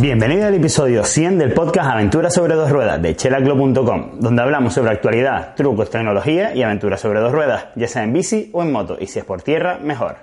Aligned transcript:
Bienvenido 0.00 0.46
al 0.46 0.54
episodio 0.54 1.04
100 1.04 1.36
del 1.36 1.52
podcast 1.52 1.90
Aventuras 1.90 2.32
sobre 2.32 2.54
dos 2.54 2.70
ruedas 2.70 3.02
de 3.02 3.14
chelaclo.com, 3.14 4.18
donde 4.18 4.40
hablamos 4.40 4.72
sobre 4.72 4.92
actualidad, 4.92 5.54
trucos, 5.56 5.90
tecnología 5.90 6.54
y 6.54 6.62
aventuras 6.62 7.02
sobre 7.02 7.20
dos 7.20 7.30
ruedas, 7.32 7.66
ya 7.76 7.86
sea 7.86 8.04
en 8.04 8.14
bici 8.14 8.48
o 8.54 8.62
en 8.62 8.72
moto, 8.72 8.96
y 8.98 9.08
si 9.08 9.18
es 9.18 9.26
por 9.26 9.42
tierra, 9.42 9.78
mejor. 9.78 10.16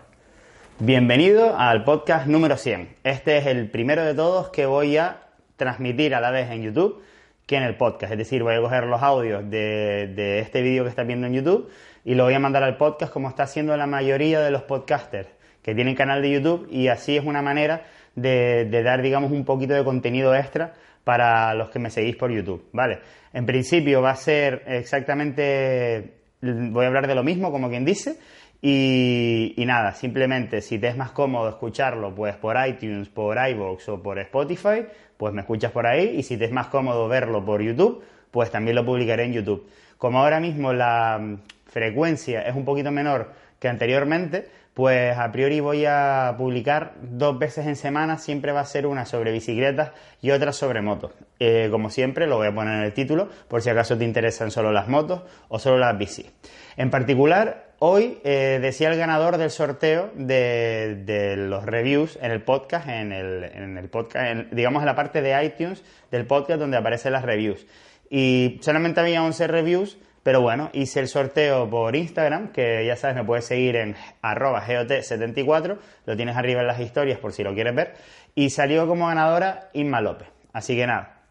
Bienvenido 0.80 1.56
al 1.60 1.84
podcast 1.84 2.26
número 2.26 2.58
100. 2.58 2.96
Este 3.04 3.38
es 3.38 3.46
el 3.46 3.70
primero 3.70 4.04
de 4.04 4.16
todos 4.16 4.50
que 4.50 4.66
voy 4.66 4.98
a 4.98 5.18
transmitir 5.58 6.16
a 6.16 6.22
la 6.22 6.32
vez 6.32 6.50
en 6.50 6.64
YouTube 6.64 7.04
que 7.46 7.58
en 7.58 7.62
el 7.62 7.76
podcast. 7.76 8.12
Es 8.12 8.18
decir, 8.18 8.42
voy 8.42 8.56
a 8.56 8.62
coger 8.62 8.86
los 8.86 9.04
audios 9.04 9.48
de, 9.48 10.40
este 10.40 10.64
vídeo 10.64 10.86
que 10.86 10.90
estás 10.90 11.06
viendo 11.06 11.28
en 11.28 11.34
YouTube 11.34 11.70
y 12.04 12.16
lo 12.16 12.24
voy 12.24 12.34
a 12.34 12.40
mandar 12.40 12.64
al 12.64 12.78
podcast 12.78 13.14
como 13.14 13.30
está 13.30 13.44
haciendo 13.44 13.78
la 13.78 13.86
mayoría 13.86 14.40
de 14.42 14.50
los 14.50 14.64
podcasters 14.64 15.30
que 15.62 15.76
tienen 15.76 15.94
canal 15.94 16.24
de 16.24 16.32
YouTube 16.32 16.68
y 16.72 16.88
así 16.88 17.16
es 17.16 17.24
una 17.24 17.44
manera 17.44 17.84
de, 18.18 18.84
dar, 18.84 19.02
digamos, 19.02 19.32
un 19.32 19.46
poquito 19.46 19.74
de 19.74 19.84
contenido 19.84 20.36
extra 20.36 20.74
para 21.04 21.54
los 21.54 21.70
que 21.70 21.80
me 21.80 21.90
seguís 21.90 22.16
por 22.16 22.32
YouTube, 22.32 22.68
¿vale? 22.74 23.00
En 23.32 23.46
principio 23.46 24.02
va 24.02 24.12
a 24.12 24.16
ser 24.16 24.64
exactamente, 24.68 26.16
voy 26.42 26.84
a 26.84 26.88
hablar 26.88 27.08
de 27.08 27.16
lo 27.16 27.24
mismo, 27.24 27.52
como 27.52 27.70
quien 27.70 27.86
dice, 27.86 28.18
y, 28.62 29.54
nada, 29.66 29.94
simplemente 29.94 30.62
si 30.62 30.80
te 30.80 30.88
es 30.88 30.98
más 30.98 31.12
cómodo 31.12 31.48
escucharlo, 31.48 32.14
pues 32.14 32.36
por 32.36 32.58
iTunes, 32.68 33.08
por 33.08 33.38
iVoox 33.38 33.88
o 33.90 34.02
por 34.02 34.18
Spotify, 34.20 34.86
pues 35.16 35.34
me 35.34 35.42
escuchas 35.42 35.72
por 35.72 35.86
ahí, 35.86 36.16
y 36.18 36.24
si 36.24 36.38
te 36.38 36.46
es 36.46 36.52
más 36.52 36.68
cómodo 36.68 37.08
verlo 37.08 37.46
por 37.46 37.62
YouTube, 37.62 38.04
pues 38.32 38.50
también 38.50 38.76
lo 38.76 38.86
publicaré 38.86 39.26
en 39.26 39.34
YouTube. 39.34 39.68
Como 39.98 40.20
ahora 40.20 40.40
mismo 40.40 40.74
la 40.74 41.20
mm, 41.22 41.38
frecuencia 41.68 42.42
es 42.42 42.56
un 42.56 42.66
poquito 42.66 42.92
menor 42.92 43.32
que 43.60 43.68
anteriormente, 43.68 44.48
pues 44.74 45.18
a 45.18 45.32
priori 45.32 45.60
voy 45.60 45.86
a 45.86 46.36
publicar 46.38 46.94
dos 47.02 47.40
veces 47.40 47.66
en 47.66 47.76
semana, 47.76 48.20
siempre 48.20 48.52
va 48.52 48.60
a 48.60 48.66
ser 48.66 48.86
una 48.86 49.06
sobre 49.06 49.32
bicicletas 49.32 49.92
y 50.22 50.30
otra 50.30 50.54
sobre 50.54 50.82
motos. 50.82 51.14
Eh, 51.40 51.70
como 51.72 51.90
siempre, 51.90 52.28
lo 52.28 52.38
voy 52.38 52.48
a 52.48 52.54
poner 52.54 52.76
en 52.76 52.84
el 52.84 52.94
título, 52.94 53.30
por 53.48 53.64
si 53.64 53.72
acaso 53.72 53.98
te 53.98 54.04
interesan 54.04 54.52
solo 54.52 54.72
las 54.72 54.88
motos 54.88 55.24
o 55.50 55.58
solo 55.58 55.80
las 55.80 55.98
bici. 55.98 56.30
En 56.76 56.92
particular, 56.92 57.72
hoy 57.80 58.20
eh, 58.24 58.60
decía 58.62 58.90
el 58.92 58.98
ganador 58.98 59.38
del 59.38 59.50
sorteo 59.50 60.12
de, 60.14 61.36
los 61.38 61.66
reviews 61.66 62.20
en 62.22 62.32
el 62.32 62.44
podcast, 62.44 62.88
en 62.88 63.12
el, 63.12 63.90
podcast, 63.90 64.52
digamos 64.52 64.84
en 64.84 64.86
la 64.86 64.96
parte 64.96 65.24
de 65.24 65.44
iTunes 65.44 65.84
del 66.12 66.28
podcast 66.28 66.60
donde 66.60 66.78
aparecen 66.78 67.14
las 67.14 67.24
reviews. 67.24 67.66
Y 68.10 68.60
solamente 68.62 69.00
había 69.00 69.24
11 69.24 69.48
reviews 69.48 69.98
pero 70.28 70.42
bueno, 70.42 70.70
hice 70.74 71.00
el 71.00 71.08
sorteo 71.08 71.70
por 71.70 71.96
Instagram, 71.96 72.52
que 72.52 72.86
ya 72.86 72.98
sabes, 72.98 73.16
me 73.16 73.24
puedes 73.24 73.46
seguir 73.46 73.78
en 73.78 73.96
arroba 74.22 74.62
GOT74, 74.62 75.78
lo 76.06 76.18
tienes 76.18 76.36
arriba 76.36 76.60
en 76.60 76.68
las 76.68 76.82
historias 76.82 77.18
por 77.18 77.32
si 77.32 77.46
lo 77.46 77.54
quieres 77.54 77.74
ver, 77.74 77.96
y 78.36 78.50
salió 78.50 78.86
como 78.88 79.08
ganadora 79.08 79.70
Inma 79.72 80.02
López. 80.02 80.28
Así 80.52 80.76
que 80.76 80.86
nada, 80.86 81.22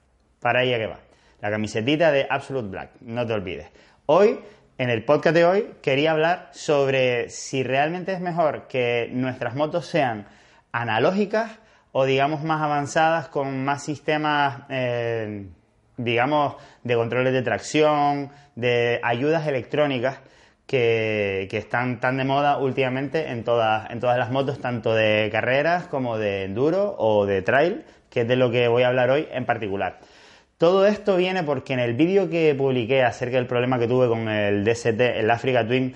para 0.41 0.63
ella 0.63 0.79
que 0.79 0.87
va. 0.87 1.01
La 1.43 1.51
camisetita 1.51 2.11
de 2.11 2.27
Absolute 2.31 2.69
Black, 2.69 2.91
no 3.03 3.27
te 3.27 3.35
olvides. 3.35 3.71
Hoy, 4.07 4.41
en 4.79 4.89
el 4.89 5.05
podcast 5.05 5.37
de 5.37 5.45
hoy, 5.45 5.75
quería 5.83 6.13
hablar 6.13 6.49
sobre 6.53 7.29
si 7.29 7.63
realmente 7.63 8.15
es 8.15 8.21
mejor 8.23 8.67
que 8.67 9.11
nuestras 9.13 9.55
motos 9.55 9.85
sean 9.85 10.27
analógicas 10.73 11.51
o 11.93 12.07
digamos 12.07 12.45
más 12.45 12.63
avanzadas 12.63 13.29
con 13.29 13.63
más 13.63 13.85
sistemas... 13.85 14.63
Eh, 14.71 15.49
digamos, 15.97 16.57
de 16.85 16.95
controles 16.95 17.33
de 17.33 17.43
tracción, 17.43 18.31
de 18.55 19.01
ayudas 19.03 19.47
electrónicas 19.47 20.21
que, 20.67 21.49
están 21.53 22.01
tan 22.01 22.17
de 22.17 22.25
moda 22.25 22.59
últimamente 22.59 23.31
en 23.31 23.45
todas, 23.45 23.91
en 23.91 24.01
todas 24.01 24.19
las 24.19 24.31
motos, 24.31 24.59
tanto 24.61 24.95
de 24.95 25.29
carreras 25.31 25.87
como 25.87 26.19
de 26.19 26.45
enduro 26.45 26.95
o 26.99 27.27
de 27.27 27.43
trail, 27.43 27.85
que 28.11 28.23
es 28.23 28.29
de 28.29 28.37
lo 28.37 28.51
que 28.51 28.69
voy 28.69 28.83
a 28.83 28.89
hablar 28.89 29.11
hoy 29.11 29.29
en 29.31 29.47
particular. 29.47 30.01
Todo 30.59 30.87
esto 30.87 31.17
viene 31.17 31.43
porque 31.43 31.75
en 31.75 31.81
el 31.81 31.95
vídeo 31.95 32.31
que 32.31 32.55
publiqué 32.55 33.03
acerca 33.03 33.37
del 33.37 33.47
problema 33.47 33.79
que 33.79 33.87
tuve 33.87 34.09
con 34.09 34.29
el 34.29 34.65
DST, 34.65 35.01
el 35.01 35.31
Africa 35.31 35.67
Twin, 35.67 35.95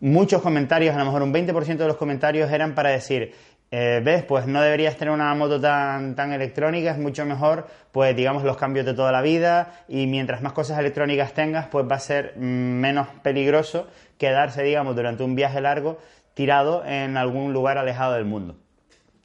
muchos 0.00 0.40
comentarios, 0.42 0.94
a 0.94 0.98
lo 0.98 1.04
mejor 1.04 1.22
un 1.22 1.32
20% 1.32 1.76
de 1.76 1.86
los 1.86 1.96
comentarios 1.96 2.50
eran 2.50 2.74
para 2.74 2.90
decir, 2.90 3.34
eh, 3.74 4.02
¿Ves? 4.04 4.22
Pues 4.22 4.46
no 4.46 4.60
deberías 4.60 4.98
tener 4.98 5.14
una 5.14 5.34
moto 5.34 5.58
tan, 5.58 6.14
tan 6.14 6.34
electrónica, 6.34 6.90
es 6.90 6.98
mucho 6.98 7.24
mejor, 7.24 7.68
pues 7.90 8.14
digamos, 8.14 8.44
los 8.44 8.58
cambios 8.58 8.84
de 8.84 8.92
toda 8.92 9.10
la 9.12 9.22
vida 9.22 9.82
y 9.88 10.06
mientras 10.06 10.42
más 10.42 10.52
cosas 10.52 10.78
electrónicas 10.78 11.32
tengas, 11.32 11.68
pues 11.68 11.86
va 11.90 11.96
a 11.96 12.00
ser 12.00 12.34
mm, 12.36 12.40
menos 12.42 13.08
peligroso 13.22 13.88
quedarse, 14.18 14.62
digamos, 14.62 14.94
durante 14.94 15.22
un 15.22 15.34
viaje 15.34 15.62
largo 15.62 15.98
tirado 16.34 16.84
en 16.84 17.16
algún 17.16 17.54
lugar 17.54 17.78
alejado 17.78 18.12
del 18.12 18.26
mundo. 18.26 18.56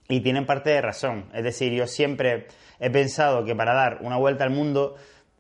Y 0.08 0.22
tienen 0.22 0.46
parte 0.46 0.70
de 0.70 0.82
razón, 0.82 1.26
es 1.34 1.44
decir, 1.44 1.74
yo 1.74 1.86
siempre 1.86 2.48
he 2.80 2.90
pensado 2.90 3.44
que 3.44 3.54
para 3.54 3.74
dar 3.74 3.98
una 4.00 4.16
vuelta 4.16 4.46
al 4.46 4.52
mundo 4.52 4.96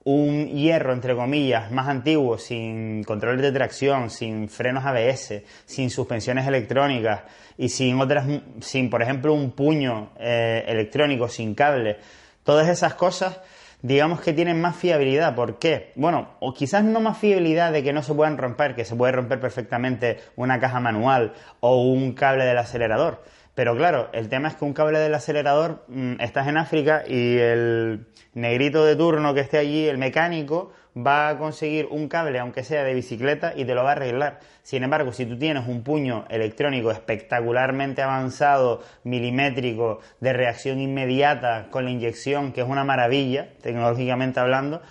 un 0.07 0.47
hierro, 0.47 0.93
entre 0.93 1.13
comillas, 1.17 1.69
más 1.69 1.89
antiguo, 1.89 2.37
sin 2.37 3.03
control 3.03 3.41
de 3.41 3.51
tracción, 3.51 4.09
sin 4.09 4.47
frenos 4.47 4.85
ABS, 4.85 5.43
sin 5.65 5.89
suspensiones 5.89 6.47
electrónicas 6.47 7.23
y 7.57 7.67
sin 7.67 7.99
otras, 7.99 8.25
sin, 8.61 8.89
por 8.89 9.01
ejemplo, 9.01 9.33
un 9.33 9.51
puño 9.51 10.11
eh, 10.17 10.63
electrónico, 10.65 11.27
sin 11.27 11.53
cable, 11.53 11.97
todas 12.45 12.69
esas 12.69 12.93
cosas, 12.93 13.41
digamos 13.81 14.21
que 14.21 14.31
tienen 14.31 14.61
más 14.61 14.77
fiabilidad. 14.77 15.35
¿Por 15.35 15.59
qué? 15.59 15.91
Bueno, 15.95 16.35
o 16.39 16.53
quizás 16.53 16.85
no 16.85 17.01
más 17.01 17.17
fiabilidad 17.17 17.73
de 17.73 17.83
que 17.83 17.91
no 17.91 18.01
se 18.01 18.13
puedan 18.13 18.37
romper, 18.37 18.75
que 18.75 18.85
se 18.85 18.95
puede 18.95 19.11
romper 19.11 19.41
perfectamente 19.41 20.19
una 20.37 20.57
caja 20.61 20.79
manual 20.79 21.33
o 21.59 21.83
un 21.83 22.13
cable 22.13 22.45
del 22.45 22.59
acelerador 22.59 23.25
pero 23.57 23.75
claro, 23.75 24.09
el 24.13 24.29
tema 24.29 24.49
es 24.49 24.55
que 24.55 24.65
un 24.65 24.73
cable 24.73 24.99
del 24.99 25.15
acelerador, 25.15 25.83
mm, 25.87 26.21
estás 26.21 26.47
en 26.47 26.57
África 26.57 27.03
y 27.07 27.39
el 27.39 28.05
negrito 28.35 28.85
de 28.85 28.95
turno 28.95 29.33
que 29.33 29.39
esté 29.39 29.57
allí, 29.57 29.87
el 29.87 29.97
mecánico, 29.97 30.73
va 30.95 31.29
a 31.29 31.39
conseguir 31.39 31.87
un 31.89 32.07
cable, 32.07 32.37
aunque 32.37 32.63
sea 32.63 32.83
de 32.83 32.93
bicicleta, 32.93 33.53
y 33.55 33.65
te 33.65 33.73
lo 33.73 33.83
va 33.83 33.89
a 33.89 33.91
arreglar. 33.93 34.41
Sin 34.61 34.83
embargo, 34.83 35.11
si 35.11 35.25
tú 35.25 35.39
tienes 35.39 35.67
un 35.67 35.81
puño 35.81 36.25
electrónico 36.29 36.91
espectacularmente 36.91 38.03
avanzado, 38.03 38.83
milimétrico, 39.03 40.01
de 40.19 40.33
reacción 40.33 40.79
inmediata 40.79 41.69
con 41.71 41.85
la 41.85 41.89
inyección, 41.89 42.53
que 42.53 42.61
es 42.61 42.67
una 42.67 42.83
maravilla, 42.83 43.49
tecnológicamente 43.63 44.39
hablando, 44.39 44.83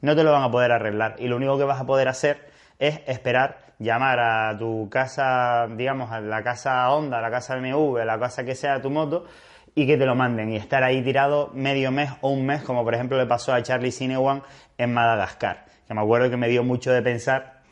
no 0.00 0.16
te 0.16 0.24
lo 0.24 0.32
van 0.32 0.44
a 0.44 0.50
poder 0.50 0.72
arreglar. 0.72 1.16
Y 1.18 1.28
lo 1.28 1.36
único 1.36 1.58
que 1.58 1.64
vas 1.64 1.78
a 1.82 1.84
poder 1.84 2.08
hacer 2.08 2.53
es 2.88 3.00
esperar 3.06 3.58
llamar 3.78 4.20
a 4.20 4.56
tu 4.58 4.88
casa, 4.90 5.66
digamos, 5.68 6.10
a 6.10 6.20
la 6.20 6.42
casa 6.42 6.88
Honda, 6.90 7.18
a 7.18 7.22
la 7.22 7.30
casa 7.30 7.56
MV, 7.56 7.98
a 7.98 8.04
la 8.04 8.18
casa 8.18 8.44
que 8.44 8.54
sea 8.54 8.80
tu 8.80 8.90
moto, 8.90 9.26
y 9.74 9.86
que 9.86 9.96
te 9.96 10.06
lo 10.06 10.14
manden 10.14 10.52
y 10.52 10.56
estar 10.56 10.84
ahí 10.84 11.02
tirado 11.02 11.50
medio 11.52 11.90
mes 11.90 12.10
o 12.20 12.30
un 12.30 12.46
mes, 12.46 12.62
como 12.62 12.84
por 12.84 12.94
ejemplo 12.94 13.18
le 13.18 13.26
pasó 13.26 13.52
a 13.52 13.62
Charlie 13.62 13.90
Sinewan 13.90 14.42
en 14.78 14.94
Madagascar, 14.94 15.64
que 15.86 15.94
me 15.94 16.00
acuerdo 16.00 16.30
que 16.30 16.36
me 16.36 16.48
dio 16.48 16.62
mucho 16.62 16.92
de 16.92 17.02
pensar 17.02 17.62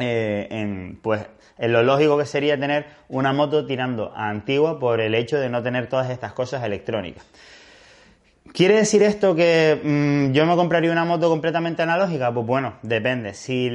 eh, 0.00 0.48
en, 0.50 0.98
pues, 1.02 1.26
en 1.58 1.72
lo 1.72 1.82
lógico 1.82 2.16
que 2.16 2.24
sería 2.24 2.58
tener 2.58 2.86
una 3.08 3.32
moto 3.32 3.66
tirando 3.66 4.12
a 4.16 4.30
antigua 4.30 4.78
por 4.78 5.00
el 5.00 5.14
hecho 5.14 5.38
de 5.38 5.50
no 5.50 5.62
tener 5.62 5.88
todas 5.88 6.08
estas 6.10 6.32
cosas 6.32 6.64
electrónicas. 6.64 7.26
¿Quiere 8.50 8.74
decir 8.74 9.02
esto 9.02 9.34
que 9.34 9.80
mm, 9.82 10.32
yo 10.32 10.44
me 10.46 10.56
compraría 10.56 10.92
una 10.92 11.04
moto 11.04 11.30
completamente 11.30 11.82
analógica? 11.82 12.34
Pues 12.34 12.44
bueno, 12.44 12.74
depende. 12.82 13.34
Si 13.34 13.70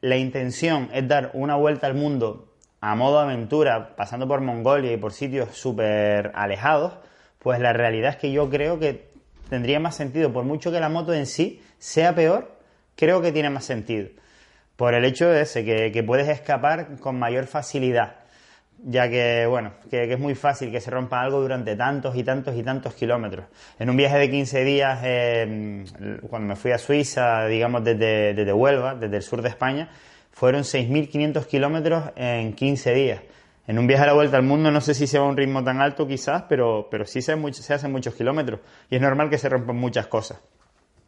la 0.00 0.16
intención 0.16 0.88
es 0.92 1.06
dar 1.06 1.32
una 1.34 1.56
vuelta 1.56 1.86
al 1.86 1.94
mundo 1.94 2.48
a 2.80 2.94
modo 2.94 3.18
aventura, 3.18 3.94
pasando 3.96 4.26
por 4.26 4.40
Mongolia 4.40 4.92
y 4.92 4.96
por 4.96 5.12
sitios 5.12 5.50
súper 5.56 6.32
alejados, 6.34 6.94
pues 7.40 7.60
la 7.60 7.72
realidad 7.72 8.12
es 8.12 8.16
que 8.16 8.32
yo 8.32 8.48
creo 8.48 8.78
que 8.78 9.10
tendría 9.50 9.80
más 9.80 9.96
sentido. 9.96 10.32
Por 10.32 10.44
mucho 10.44 10.72
que 10.72 10.80
la 10.80 10.88
moto 10.88 11.12
en 11.12 11.26
sí 11.26 11.60
sea 11.78 12.14
peor, 12.14 12.56
creo 12.96 13.20
que 13.20 13.32
tiene 13.32 13.50
más 13.50 13.64
sentido. 13.64 14.08
Por 14.76 14.94
el 14.94 15.04
hecho 15.04 15.28
de 15.28 15.42
ese, 15.42 15.64
que 15.64 16.02
puedes 16.02 16.28
escapar 16.28 16.96
con 17.00 17.18
mayor 17.18 17.46
facilidad 17.46 18.21
ya 18.78 19.08
que, 19.08 19.46
bueno, 19.46 19.72
que, 19.90 20.12
es 20.12 20.18
muy 20.18 20.34
fácil 20.34 20.70
que 20.70 20.80
se 20.80 20.90
rompa 20.90 21.20
algo 21.20 21.40
durante 21.40 21.76
tantos 21.76 22.16
y 22.16 22.24
tantos 22.24 22.56
y 22.56 22.62
tantos 22.62 22.94
kilómetros. 22.94 23.46
En 23.78 23.90
un 23.90 23.96
viaje 23.96 24.18
de 24.18 24.30
15 24.30 24.64
días, 24.64 25.00
eh, 25.04 25.84
cuando 26.28 26.48
me 26.48 26.56
fui 26.56 26.72
a 26.72 26.78
Suiza, 26.78 27.46
digamos 27.46 27.84
desde, 27.84 28.34
desde 28.34 28.52
Huelva, 28.52 28.94
desde 28.94 29.16
el 29.16 29.22
sur 29.22 29.42
de 29.42 29.48
España, 29.48 29.88
fueron 30.32 30.62
6.500 30.62 31.46
kilómetros 31.46 32.04
en 32.16 32.54
15 32.54 32.94
días. 32.94 33.20
En 33.66 33.78
un 33.78 33.86
viaje 33.86 34.02
a 34.02 34.06
la 34.06 34.12
vuelta 34.14 34.36
al 34.36 34.42
mundo 34.42 34.72
no 34.72 34.80
sé 34.80 34.92
si 34.92 35.06
sea 35.06 35.22
un 35.22 35.36
ritmo 35.36 35.62
tan 35.62 35.80
alto 35.80 36.06
quizás, 36.08 36.44
pero, 36.48 36.88
pero 36.90 37.04
sí 37.06 37.22
se, 37.22 37.36
se 37.52 37.74
hacen 37.74 37.92
muchos 37.92 38.14
kilómetros 38.14 38.60
y 38.90 38.96
es 38.96 39.00
normal 39.00 39.30
que 39.30 39.38
se 39.38 39.48
rompan 39.48 39.76
muchas 39.76 40.08
cosas. 40.08 40.40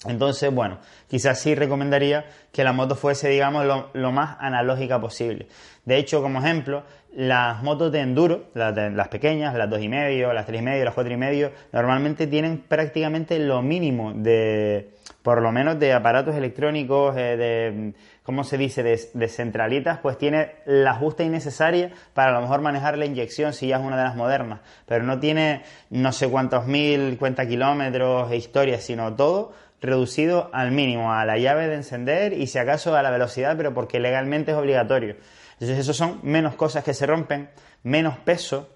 Entonces, 0.06 0.54
bueno, 0.54 0.78
quizás 1.08 1.40
sí 1.40 1.54
recomendaría 1.54 2.26
que 2.52 2.62
la 2.62 2.72
moto 2.72 2.94
fuese, 2.94 3.28
digamos, 3.28 3.64
lo, 3.94 4.12
más 4.12 4.36
analógica 4.38 5.00
posible. 5.00 5.48
De 5.84 5.96
hecho, 5.96 6.20
como 6.20 6.40
ejemplo, 6.40 6.84
las 7.16 7.62
motos 7.62 7.92
de 7.92 8.00
enduro, 8.00 8.44
las, 8.54 9.08
pequeñas, 9.08 9.54
las 9.54 9.68
2,5, 9.70 10.32
las 10.32 10.48
3,5, 10.48 10.84
las 10.84 10.94
4,5, 10.94 11.50
normalmente 11.72 12.26
tienen 12.26 12.58
prácticamente 12.58 13.38
lo 13.38 13.62
mínimo 13.62 14.12
de, 14.14 14.90
por 15.22 15.40
lo 15.40 15.52
menos 15.52 15.78
de 15.78 15.92
aparatos 15.92 16.34
electrónicos, 16.34 17.16
eh, 17.16 17.36
de, 17.36 17.94
¿cómo 18.24 18.42
se 18.42 18.58
dice?, 18.58 18.82
de, 18.82 19.28
centralitas, 19.28 19.98
pues 20.00 20.18
tiene 20.18 20.52
la 20.66 20.94
justa 20.94 21.22
y 21.22 21.28
necesaria 21.28 21.90
para 22.14 22.30
a 22.30 22.34
lo 22.34 22.40
mejor 22.40 22.60
manejar 22.62 22.98
la 22.98 23.06
inyección 23.06 23.52
si 23.52 23.68
ya 23.68 23.76
es 23.76 23.82
una 23.82 23.96
de 23.96 24.04
las 24.04 24.16
modernas, 24.16 24.60
pero 24.86 25.04
no 25.04 25.20
tiene 25.20 25.62
no 25.90 26.10
sé 26.12 26.28
cuántos 26.28 26.66
mil, 26.66 27.16
cuenta 27.18 27.46
kilómetros 27.46 28.30
e 28.32 28.36
historias, 28.36 28.82
sino 28.82 29.14
todo 29.14 29.52
reducido 29.80 30.50
al 30.52 30.72
mínimo, 30.72 31.12
a 31.12 31.24
la 31.24 31.38
llave 31.38 31.68
de 31.68 31.74
encender 31.74 32.32
y 32.32 32.46
si 32.46 32.58
acaso 32.58 32.96
a 32.96 33.02
la 33.02 33.10
velocidad, 33.10 33.56
pero 33.56 33.74
porque 33.74 34.00
legalmente 34.00 34.52
es 34.52 34.56
obligatorio. 34.56 35.16
Entonces, 35.54 35.78
eso 35.78 35.94
son 35.94 36.20
menos 36.22 36.54
cosas 36.54 36.84
que 36.84 36.94
se 36.94 37.06
rompen, 37.06 37.50
menos 37.82 38.18
peso 38.18 38.70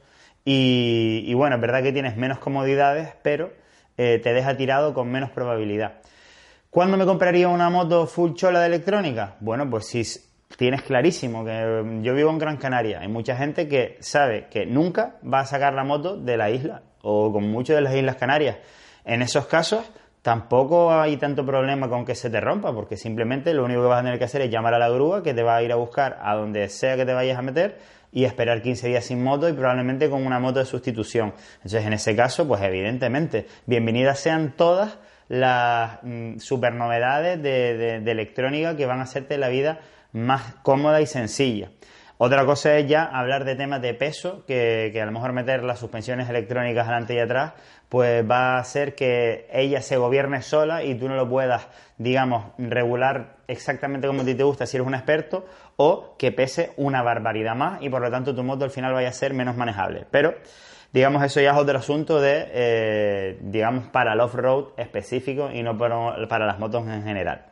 y, 0.50 1.34
bueno, 1.34 1.56
es 1.56 1.60
verdad 1.60 1.82
que 1.82 1.92
tienes 1.92 2.16
menos 2.16 2.38
comodidades, 2.38 3.10
pero 3.22 3.52
eh, 3.98 4.18
te 4.22 4.32
deja 4.32 4.56
tirado 4.56 4.94
con 4.94 5.10
menos 5.10 5.30
probabilidad. 5.30 6.00
¿Cuándo 6.70 6.96
me 6.96 7.04
compraría 7.04 7.48
una 7.48 7.68
moto 7.68 8.06
full 8.06 8.32
chola 8.32 8.60
de 8.60 8.66
electrónica? 8.68 9.36
Bueno, 9.40 9.68
pues 9.68 9.86
si 9.86 10.02
tienes 10.56 10.82
clarísimo 10.82 11.44
que 11.44 11.82
mm, 11.84 12.02
yo 12.02 12.14
vivo 12.14 12.30
en 12.30 12.38
Gran 12.38 12.56
Canaria, 12.56 13.00
hay 13.00 13.08
mucha 13.08 13.36
gente 13.36 13.68
que 13.68 13.98
sabe 14.00 14.46
que 14.50 14.64
nunca 14.64 15.16
va 15.22 15.40
a 15.40 15.44
sacar 15.44 15.74
la 15.74 15.84
moto 15.84 16.16
de 16.16 16.36
la 16.38 16.50
isla 16.50 16.82
o 17.02 17.30
con 17.30 17.50
muchas 17.50 17.76
de 17.76 17.82
las 17.82 17.94
Islas 17.94 18.16
Canarias. 18.16 18.56
En 19.04 19.20
esos 19.20 19.46
casos, 19.46 19.84
tampoco 20.22 20.92
hay 20.92 21.16
tanto 21.16 21.44
problema 21.44 21.88
con 21.88 22.04
que 22.04 22.14
se 22.14 22.30
te 22.30 22.40
rompa, 22.40 22.72
porque 22.72 22.96
simplemente 22.96 23.54
lo 23.54 23.64
único 23.64 23.82
que 23.82 23.88
vas 23.88 24.00
a 24.00 24.04
tener 24.04 24.18
que 24.18 24.24
hacer 24.24 24.42
es 24.42 24.50
llamar 24.50 24.74
a 24.74 24.78
la 24.78 24.88
grúa 24.88 25.22
que 25.22 25.34
te 25.34 25.42
va 25.42 25.56
a 25.56 25.62
ir 25.62 25.72
a 25.72 25.76
buscar 25.76 26.18
a 26.22 26.34
donde 26.34 26.68
sea 26.68 26.96
que 26.96 27.06
te 27.06 27.12
vayas 27.12 27.38
a 27.38 27.42
meter 27.42 27.78
y 28.12 28.24
esperar 28.24 28.62
15 28.62 28.88
días 28.88 29.04
sin 29.04 29.22
moto 29.22 29.48
y 29.48 29.52
probablemente 29.52 30.08
con 30.08 30.26
una 30.26 30.38
moto 30.38 30.58
de 30.58 30.64
sustitución. 30.64 31.34
Entonces, 31.56 31.84
en 31.84 31.92
ese 31.92 32.16
caso, 32.16 32.46
pues 32.48 32.62
evidentemente, 32.62 33.46
bienvenidas 33.66 34.18
sean 34.18 34.54
todas 34.56 34.98
las 35.28 36.02
mm, 36.02 36.38
super 36.38 36.74
novedades 36.74 37.42
de, 37.42 37.96
electrónica 37.96 38.76
que 38.76 38.86
van 38.86 39.00
a 39.00 39.02
hacerte 39.02 39.36
la 39.38 39.48
vida 39.48 39.80
más 40.12 40.54
cómoda 40.62 41.00
y 41.00 41.06
sencilla. 41.06 41.70
Otra 42.20 42.44
cosa 42.44 42.76
es 42.76 42.88
ya 42.88 43.04
hablar 43.04 43.44
de 43.44 43.54
temas 43.54 43.80
de 43.80 43.94
peso, 43.94 44.44
que, 44.44 44.92
a 45.00 45.06
lo 45.06 45.12
mejor 45.12 45.32
meter 45.32 45.62
las 45.62 45.78
suspensiones 45.78 46.28
electrónicas 46.28 46.84
delante 46.84 47.14
y 47.14 47.20
atrás, 47.20 47.52
pues 47.88 48.28
va 48.28 48.56
a 48.56 48.58
hacer 48.58 48.96
que 48.96 49.46
ella 49.52 49.80
se 49.82 49.96
gobierne 49.96 50.42
sola 50.42 50.82
y 50.82 50.96
tú 50.96 51.08
no 51.08 51.14
lo 51.14 51.28
puedas, 51.28 51.68
digamos, 51.96 52.46
regular 52.58 53.36
exactamente 53.46 54.08
como 54.08 54.22
a 54.22 54.24
ti 54.24 54.34
te 54.34 54.42
gusta 54.42 54.66
si 54.66 54.76
eres 54.76 54.86
un 54.88 54.96
experto, 54.96 55.46
o 55.76 56.16
que 56.18 56.32
pese 56.32 56.72
una 56.76 57.02
barbaridad 57.02 57.54
más 57.54 57.80
y 57.82 57.88
por 57.88 58.02
lo 58.02 58.10
tanto 58.10 58.34
tu 58.34 58.42
moto 58.42 58.64
al 58.64 58.72
final 58.72 58.92
vaya 58.92 59.10
a 59.10 59.12
ser 59.12 59.32
menos 59.32 59.56
manejable. 59.56 60.04
Pero, 60.10 60.34
digamos, 60.92 61.22
eso 61.22 61.40
ya 61.40 61.52
es 61.52 61.56
otro 61.56 61.78
asunto 61.78 62.20
de, 62.20 62.48
eh, 62.50 63.38
digamos, 63.42 63.86
para 63.90 64.14
el 64.14 64.20
off-road 64.20 64.70
específico 64.76 65.52
y 65.52 65.62
no 65.62 65.78
para 65.78 66.46
las 66.46 66.58
motos 66.58 66.84
en 66.88 67.04
general. 67.04 67.44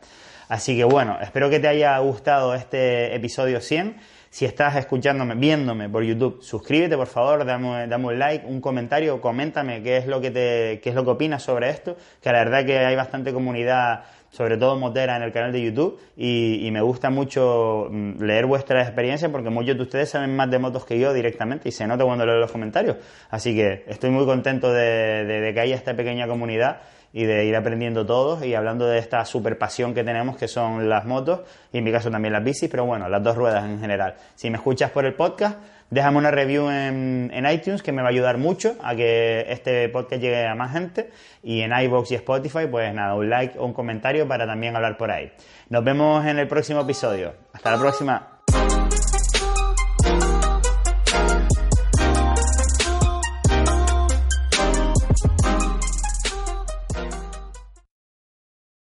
Así 0.48 0.76
que 0.76 0.84
bueno, 0.84 1.18
espero 1.20 1.50
que 1.50 1.60
te 1.60 1.68
haya 1.68 1.98
gustado 1.98 2.54
este 2.54 3.14
episodio 3.14 3.60
100 3.60 3.96
si 4.36 4.44
estás 4.44 4.76
escuchándome, 4.76 5.34
viéndome 5.34 5.88
por 5.88 6.02
YouTube, 6.02 6.42
suscríbete 6.42 6.94
por 6.94 7.06
favor, 7.06 7.46
dame, 7.46 7.86
dame, 7.86 8.06
un 8.06 8.18
like, 8.18 8.44
un 8.46 8.60
comentario, 8.60 9.18
coméntame 9.18 9.82
qué 9.82 9.96
es 9.96 10.06
lo 10.06 10.20
que 10.20 10.30
te, 10.30 10.78
qué 10.82 10.90
es 10.90 10.94
lo 10.94 11.04
que 11.04 11.10
opinas 11.12 11.42
sobre 11.42 11.70
esto, 11.70 11.96
que 12.20 12.30
la 12.30 12.40
verdad 12.40 12.66
que 12.66 12.76
hay 12.78 12.94
bastante 12.94 13.32
comunidad, 13.32 14.04
sobre 14.28 14.58
todo 14.58 14.76
motera 14.76 15.16
en 15.16 15.22
el 15.22 15.32
canal 15.32 15.52
de 15.52 15.62
YouTube, 15.62 15.98
y, 16.18 16.68
me 16.70 16.82
gusta 16.82 17.08
mucho 17.08 17.88
mm, 17.90 18.22
leer 18.22 18.44
vuestras 18.44 18.86
experiencias 18.86 19.30
porque 19.30 19.48
muchos 19.48 19.74
de 19.74 19.82
ustedes 19.82 20.10
saben 20.10 20.36
más 20.36 20.50
de 20.50 20.58
motos 20.58 20.84
que 20.84 20.98
yo 20.98 21.14
directamente 21.14 21.70
y 21.70 21.72
se 21.72 21.86
nota 21.86 22.04
cuando 22.04 22.26
leo 22.26 22.36
los 22.36 22.52
comentarios. 22.52 22.98
Así 23.30 23.54
que 23.54 23.84
estoy 23.86 24.10
muy 24.10 24.26
contento 24.26 24.70
de, 24.70 25.24
de 25.24 25.54
que 25.54 25.60
haya 25.60 25.76
esta 25.76 25.96
pequeña 25.96 26.28
comunidad 26.28 26.82
y 27.12 27.24
de 27.24 27.44
ir 27.44 27.56
aprendiendo 27.56 28.04
todos 28.04 28.44
y 28.44 28.54
hablando 28.54 28.86
de 28.86 28.98
esta 28.98 29.24
super 29.24 29.58
pasión 29.58 29.94
que 29.94 30.04
tenemos 30.04 30.36
que 30.36 30.48
son 30.48 30.88
las 30.88 31.04
motos 31.04 31.40
y 31.72 31.78
en 31.78 31.84
mi 31.84 31.92
caso 31.92 32.10
también 32.10 32.32
las 32.32 32.44
bicis, 32.44 32.68
pero 32.68 32.84
bueno, 32.84 33.08
las 33.08 33.22
dos 33.22 33.36
ruedas 33.36 33.64
en 33.64 33.80
general. 33.80 34.14
Si 34.34 34.50
me 34.50 34.56
escuchas 34.56 34.90
por 34.90 35.04
el 35.04 35.14
podcast, 35.14 35.58
déjame 35.90 36.18
una 36.18 36.30
review 36.30 36.68
en, 36.68 37.46
iTunes 37.50 37.82
que 37.82 37.92
me 37.92 38.02
va 38.02 38.08
a 38.08 38.10
ayudar 38.10 38.38
mucho 38.38 38.76
a 38.82 38.94
que 38.94 39.46
este 39.48 39.88
podcast 39.88 40.20
llegue 40.20 40.46
a 40.46 40.54
más 40.54 40.72
gente 40.72 41.10
y 41.42 41.60
en 41.60 41.72
iBox 41.72 42.10
y 42.10 42.14
Spotify, 42.16 42.66
pues 42.70 42.92
nada, 42.92 43.14
un 43.14 43.30
like 43.30 43.58
o 43.58 43.64
un 43.64 43.72
comentario 43.72 44.26
para 44.26 44.46
también 44.46 44.74
hablar 44.74 44.96
por 44.96 45.10
ahí. 45.10 45.32
Nos 45.68 45.84
vemos 45.84 46.26
en 46.26 46.38
el 46.38 46.48
próximo 46.48 46.80
episodio. 46.80 47.34
Hasta 47.52 47.70
la 47.70 47.78
próxima. 47.78 48.35